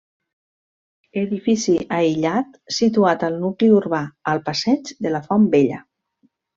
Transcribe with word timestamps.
Edifici 1.23 1.75
aïllat 1.99 2.59
situat 2.79 3.29
al 3.31 3.39
nucli 3.45 3.71
urbà, 3.83 4.03
al 4.35 4.45
passeig 4.51 4.95
de 5.07 5.17
la 5.17 5.25
Font 5.31 5.51
Vella. 5.57 5.85